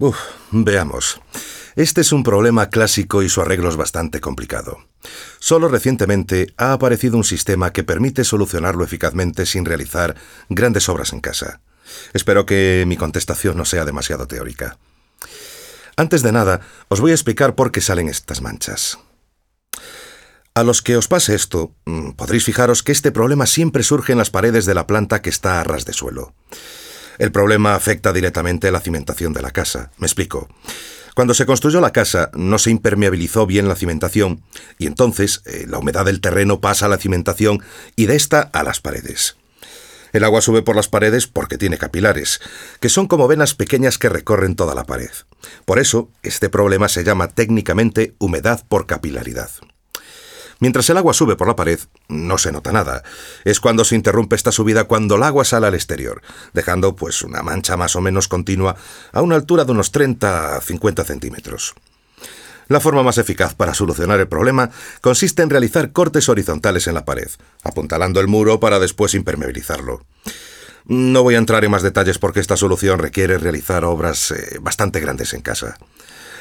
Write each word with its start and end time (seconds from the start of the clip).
Uf, 0.00 0.16
veamos. 0.50 1.20
Este 1.76 2.00
es 2.00 2.10
un 2.10 2.22
problema 2.22 2.70
clásico 2.70 3.22
y 3.22 3.28
su 3.28 3.42
arreglo 3.42 3.68
es 3.68 3.76
bastante 3.76 4.18
complicado. 4.18 4.78
Solo 5.40 5.68
recientemente 5.68 6.54
ha 6.56 6.72
aparecido 6.72 7.18
un 7.18 7.24
sistema 7.24 7.74
que 7.74 7.84
permite 7.84 8.24
solucionarlo 8.24 8.82
eficazmente 8.82 9.44
sin 9.44 9.66
realizar 9.66 10.16
grandes 10.48 10.88
obras 10.88 11.12
en 11.12 11.20
casa. 11.20 11.60
Espero 12.14 12.46
que 12.46 12.84
mi 12.86 12.96
contestación 12.96 13.58
no 13.58 13.66
sea 13.66 13.84
demasiado 13.84 14.26
teórica. 14.26 14.78
Antes 15.96 16.22
de 16.22 16.32
nada, 16.32 16.62
os 16.88 17.00
voy 17.02 17.10
a 17.10 17.14
explicar 17.14 17.54
por 17.54 17.70
qué 17.70 17.82
salen 17.82 18.08
estas 18.08 18.40
manchas. 18.40 18.98
A 20.54 20.62
los 20.62 20.80
que 20.80 20.96
os 20.96 21.08
pase 21.08 21.34
esto, 21.34 21.74
mm, 21.84 22.12
podréis 22.12 22.44
fijaros 22.44 22.82
que 22.82 22.92
este 22.92 23.12
problema 23.12 23.44
siempre 23.44 23.82
surge 23.82 24.12
en 24.12 24.18
las 24.18 24.30
paredes 24.30 24.64
de 24.64 24.72
la 24.72 24.86
planta 24.86 25.20
que 25.20 25.28
está 25.28 25.60
a 25.60 25.64
ras 25.64 25.84
de 25.84 25.92
suelo. 25.92 26.32
El 27.20 27.32
problema 27.32 27.74
afecta 27.74 28.14
directamente 28.14 28.70
la 28.70 28.80
cimentación 28.80 29.34
de 29.34 29.42
la 29.42 29.50
casa. 29.50 29.90
Me 29.98 30.06
explico. 30.06 30.48
Cuando 31.14 31.34
se 31.34 31.44
construyó 31.44 31.82
la 31.82 31.92
casa 31.92 32.30
no 32.32 32.58
se 32.58 32.70
impermeabilizó 32.70 33.46
bien 33.46 33.68
la 33.68 33.76
cimentación 33.76 34.42
y 34.78 34.86
entonces 34.86 35.42
eh, 35.44 35.66
la 35.68 35.76
humedad 35.76 36.06
del 36.06 36.22
terreno 36.22 36.62
pasa 36.62 36.86
a 36.86 36.88
la 36.88 36.96
cimentación 36.96 37.62
y 37.94 38.06
de 38.06 38.16
esta 38.16 38.40
a 38.40 38.62
las 38.62 38.80
paredes. 38.80 39.36
El 40.14 40.24
agua 40.24 40.40
sube 40.40 40.62
por 40.62 40.76
las 40.76 40.88
paredes 40.88 41.26
porque 41.26 41.58
tiene 41.58 41.76
capilares, 41.76 42.40
que 42.80 42.88
son 42.88 43.06
como 43.06 43.28
venas 43.28 43.54
pequeñas 43.54 43.98
que 43.98 44.08
recorren 44.08 44.56
toda 44.56 44.74
la 44.74 44.84
pared. 44.84 45.10
Por 45.66 45.78
eso, 45.78 46.10
este 46.22 46.48
problema 46.48 46.88
se 46.88 47.04
llama 47.04 47.28
técnicamente 47.28 48.14
humedad 48.18 48.64
por 48.66 48.86
capilaridad. 48.86 49.50
Mientras 50.60 50.88
el 50.90 50.98
agua 50.98 51.14
sube 51.14 51.36
por 51.36 51.48
la 51.48 51.56
pared, 51.56 51.80
no 52.08 52.36
se 52.36 52.52
nota 52.52 52.70
nada. 52.70 53.02
Es 53.44 53.60
cuando 53.60 53.84
se 53.84 53.96
interrumpe 53.96 54.36
esta 54.36 54.52
subida 54.52 54.84
cuando 54.84 55.16
el 55.16 55.22
agua 55.22 55.44
sale 55.44 55.66
al 55.66 55.74
exterior, 55.74 56.22
dejando 56.52 56.94
pues 56.94 57.22
una 57.22 57.42
mancha 57.42 57.78
más 57.78 57.96
o 57.96 58.02
menos 58.02 58.28
continua 58.28 58.76
a 59.12 59.22
una 59.22 59.36
altura 59.36 59.64
de 59.64 59.72
unos 59.72 59.90
30 59.90 60.56
a 60.56 60.60
50 60.60 61.04
centímetros. 61.04 61.74
La 62.68 62.78
forma 62.78 63.02
más 63.02 63.18
eficaz 63.18 63.54
para 63.54 63.74
solucionar 63.74 64.20
el 64.20 64.28
problema 64.28 64.70
consiste 65.00 65.42
en 65.42 65.50
realizar 65.50 65.92
cortes 65.92 66.28
horizontales 66.28 66.86
en 66.86 66.94
la 66.94 67.04
pared, 67.04 67.28
apuntalando 67.64 68.20
el 68.20 68.28
muro 68.28 68.60
para 68.60 68.78
después 68.78 69.14
impermeabilizarlo. 69.14 70.04
No 70.84 71.22
voy 71.22 71.36
a 71.36 71.38
entrar 71.38 71.64
en 71.64 71.70
más 71.70 71.82
detalles 71.82 72.18
porque 72.18 72.40
esta 72.40 72.56
solución 72.56 72.98
requiere 72.98 73.38
realizar 73.38 73.84
obras 73.84 74.30
eh, 74.30 74.58
bastante 74.60 75.00
grandes 75.00 75.34
en 75.34 75.40
casa. 75.40 75.78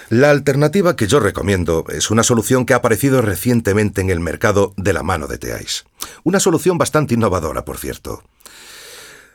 La 0.09 0.31
alternativa 0.31 0.95
que 0.95 1.05
yo 1.05 1.19
recomiendo 1.19 1.85
es 1.89 2.09
una 2.09 2.23
solución 2.23 2.65
que 2.65 2.73
ha 2.73 2.77
aparecido 2.77 3.21
recientemente 3.21 4.01
en 4.01 4.09
el 4.09 4.19
mercado 4.19 4.73
de 4.75 4.91
la 4.91 5.03
mano 5.03 5.27
de 5.27 5.37
Teais. 5.37 5.85
Una 6.23 6.39
solución 6.39 6.79
bastante 6.79 7.13
innovadora, 7.13 7.63
por 7.63 7.77
cierto. 7.77 8.23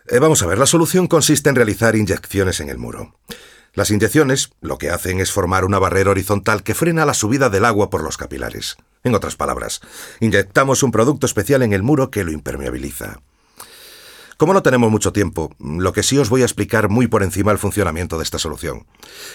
Eh, 0.09 0.19
vamos 0.19 0.43
a 0.43 0.47
ver, 0.47 0.59
la 0.59 0.67
solución 0.67 1.07
consiste 1.07 1.49
en 1.49 1.55
realizar 1.55 1.95
inyecciones 1.95 2.59
en 2.59 2.71
el 2.71 2.79
muro. 2.79 3.15
Las 3.73 3.93
inyecciones 3.93 4.51
lo 4.61 4.77
que 4.77 4.91
hacen 4.91 5.21
es 5.21 5.31
formar 5.31 5.65
una 5.65 5.79
barrera 5.79 6.11
horizontal 6.11 6.65
que 6.65 6.75
frena 6.75 7.07
la 7.07 7.15
subida 7.15 7.51
del 7.51 7.67
agua 7.67 7.89
por 7.89 8.03
los 8.03 8.17
capilares. 8.17 8.77
En 9.05 9.15
otras 9.15 9.37
palabras, 9.37 9.81
inyectamos 10.19 10.83
un 10.83 10.91
producto 10.91 11.27
especial 11.27 11.63
en 11.63 11.73
el 11.73 11.85
muro 11.85 12.11
que 12.11 12.25
lo 12.25 12.33
impermeabiliza. 12.33 13.21
Como 14.37 14.53
no 14.53 14.63
tenemos 14.65 14.91
mucho 14.91 15.13
tiempo, 15.13 15.55
lo 15.61 15.93
que 15.93 16.03
sí 16.03 16.19
os 16.19 16.31
voy 16.31 16.43
a 16.43 16.47
explicar 16.47 16.89
muy 16.89 17.07
por 17.07 17.23
encima 17.23 17.53
el 17.53 17.59
funcionamiento 17.59 18.19
de 18.19 18.25
esta 18.25 18.41
solución. 18.41 18.89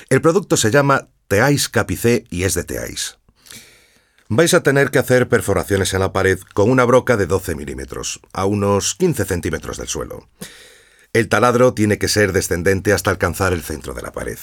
El 0.10 0.20
producto 0.20 0.58
se 0.58 0.72
llama 0.72 1.08
Teais 1.30 1.70
Capicé 1.70 2.26
y 2.32 2.42
es 2.42 2.56
de 2.56 2.64
Teais. 2.64 3.20
Vais 4.30 4.52
a 4.56 4.64
tener 4.64 4.90
que 4.90 4.98
hacer 4.98 5.30
perforaciones 5.30 5.94
en 5.94 6.00
la 6.00 6.12
pared 6.12 6.40
con 6.56 6.72
una 6.72 6.86
broca 6.86 7.18
de 7.18 7.28
12 7.28 7.54
milímetros, 7.54 8.20
a 8.34 8.46
unos 8.46 8.96
15 8.96 9.26
centímetros 9.26 9.78
del 9.78 9.88
suelo. 9.88 10.28
El 11.14 11.30
taladro 11.30 11.76
tiene 11.76 12.00
que 12.00 12.08
ser 12.08 12.34
descendente 12.34 12.94
hasta 12.94 13.12
alcanzar 13.12 13.54
el 13.54 13.62
centro 13.62 13.94
de 13.94 14.02
la 14.02 14.12
pared. 14.12 14.40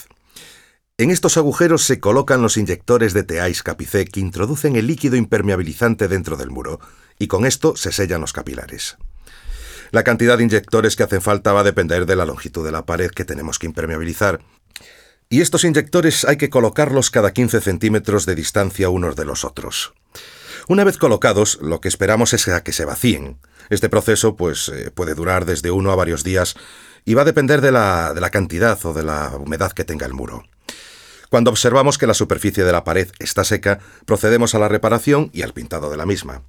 En 0.97 1.11
estos 1.11 1.37
agujeros 1.37 1.83
se 1.83 1.99
colocan 1.99 2.41
los 2.41 2.57
inyectores 2.57 3.15
de 3.15 3.25
Teais 3.25 3.65
Capicé 3.65 4.05
que 4.05 4.21
introducen 4.21 4.77
el 4.77 4.87
líquido 4.87 5.17
impermeabilizante 5.17 6.07
dentro 6.07 6.37
del 6.37 6.53
muro, 6.53 6.79
y 7.19 7.27
con 7.27 7.47
esto 7.47 7.75
se 7.75 7.91
sellan 7.91 8.21
los 8.21 8.33
capilares. 8.33 8.97
La 9.91 10.05
cantidad 10.05 10.39
de 10.39 10.45
inyectores 10.45 10.95
que 10.95 11.03
hacen 11.03 11.21
falta 11.21 11.53
va 11.53 11.63
a 11.63 11.65
depender 11.65 12.07
de 12.07 12.15
la 12.15 12.27
longitud 12.27 12.65
de 12.65 12.71
la 12.71 12.87
pared 12.87 13.11
que 13.11 13.25
tenemos 13.25 13.59
que 13.59 13.67
impermeabilizar. 13.67 14.39
Y 15.29 15.41
estos 15.41 15.65
inyectores 15.65 16.25
hay 16.25 16.37
que 16.37 16.51
colocarlos 16.51 17.11
cada 17.11 17.33
15 17.33 17.61
centímetros 17.61 18.27
de 18.27 18.37
distancia 18.37 18.89
unos 18.91 19.17
de 19.17 19.25
los 19.25 19.45
otros. 19.45 19.93
Una 20.69 20.85
vez 20.85 20.99
colocados, 20.99 21.59
lo 21.61 21.81
que 21.81 21.89
esperamos 21.89 22.33
es 22.33 22.47
a 22.49 22.63
que 22.63 22.73
se 22.73 22.85
vacíen. 22.85 23.39
Este 23.69 23.89
proceso 23.89 24.37
pues, 24.37 24.69
eh, 24.69 24.93
puede 24.93 25.15
durar 25.15 25.45
desde 25.45 25.73
uno 25.73 25.91
a 25.91 25.97
varios 25.97 26.23
días 26.23 26.55
y 27.05 27.15
va 27.15 27.23
a 27.23 27.27
depender 27.27 27.61
de 27.61 27.73
la, 27.73 28.15
de 28.15 28.21
la 28.21 28.31
cantidad 28.31 28.79
o 28.87 28.93
de 28.93 29.03
la 29.03 29.33
humedad 29.37 29.73
que 29.73 29.85
tenga 29.85 30.07
el 30.07 30.15
muro. 30.15 30.45
Cuando 31.29 31.51
observamos 31.51 31.99
que 31.99 32.07
la 32.07 32.15
superficie 32.15 32.65
de 32.65 32.73
la 32.73 32.85
pared 32.85 33.09
está 33.19 33.43
seca, 33.43 33.81
procedemos 34.05 34.55
a 34.55 34.61
la 34.61 34.69
reparación 34.69 35.31
y 35.33 35.43
al 35.43 35.53
pintado 35.53 35.91
de 35.91 35.97
la 35.97 36.07
misma. 36.07 36.43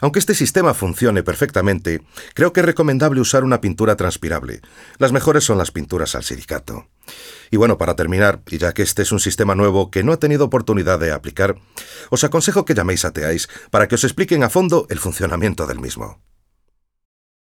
Aunque 0.00 0.18
este 0.18 0.34
sistema 0.34 0.74
funcione 0.74 1.22
perfectamente, 1.22 2.02
creo 2.34 2.52
que 2.52 2.60
es 2.60 2.66
recomendable 2.66 3.20
usar 3.20 3.44
una 3.44 3.60
pintura 3.60 3.96
transpirable. 3.96 4.60
Las 4.98 5.12
mejores 5.12 5.44
son 5.44 5.58
las 5.58 5.70
pinturas 5.70 6.14
al 6.14 6.24
silicato. 6.24 6.86
Y 7.50 7.56
bueno, 7.56 7.78
para 7.78 7.96
terminar, 7.96 8.42
y 8.48 8.58
ya 8.58 8.72
que 8.72 8.82
este 8.82 9.02
es 9.02 9.12
un 9.12 9.20
sistema 9.20 9.54
nuevo 9.54 9.90
que 9.90 10.04
no 10.04 10.12
ha 10.12 10.18
tenido 10.18 10.44
oportunidad 10.44 11.00
de 11.00 11.10
aplicar, 11.10 11.56
os 12.10 12.22
aconsejo 12.22 12.64
que 12.64 12.74
llaméis 12.74 13.04
a 13.04 13.12
Teais 13.12 13.48
para 13.70 13.88
que 13.88 13.96
os 13.96 14.04
expliquen 14.04 14.44
a 14.44 14.50
fondo 14.50 14.86
el 14.88 14.98
funcionamiento 14.98 15.66
del 15.66 15.80
mismo. 15.80 16.29